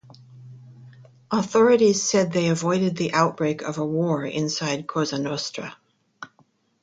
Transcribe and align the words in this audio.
Authorities 1.29 2.01
said 2.01 2.31
they 2.31 2.49
avoided 2.49 2.97
the 2.97 3.13
outbreak 3.13 3.61
of 3.61 3.77
a 3.77 3.85
war 3.85 4.25
inside 4.25 4.87
Cosa 4.87 5.19
Nostra. 5.19 5.77